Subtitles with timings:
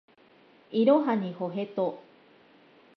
[0.71, 2.01] いろはにほへと